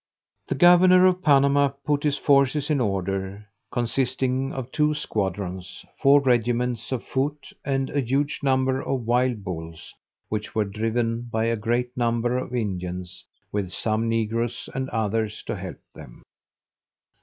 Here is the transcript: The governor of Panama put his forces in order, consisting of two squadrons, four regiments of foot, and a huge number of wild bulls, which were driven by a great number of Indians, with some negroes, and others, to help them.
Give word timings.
The 0.47 0.55
governor 0.55 1.05
of 1.05 1.21
Panama 1.21 1.67
put 1.85 2.01
his 2.01 2.17
forces 2.17 2.71
in 2.71 2.81
order, 2.81 3.45
consisting 3.71 4.51
of 4.51 4.71
two 4.71 4.95
squadrons, 4.95 5.85
four 6.01 6.19
regiments 6.21 6.91
of 6.91 7.03
foot, 7.03 7.53
and 7.63 7.91
a 7.91 7.99
huge 8.01 8.39
number 8.41 8.81
of 8.81 9.05
wild 9.05 9.43
bulls, 9.43 9.93
which 10.27 10.55
were 10.55 10.65
driven 10.65 11.29
by 11.31 11.45
a 11.45 11.55
great 11.55 11.95
number 11.95 12.39
of 12.39 12.55
Indians, 12.55 13.23
with 13.51 13.69
some 13.69 14.09
negroes, 14.09 14.67
and 14.73 14.89
others, 14.89 15.43
to 15.43 15.55
help 15.55 15.77
them. 15.93 16.23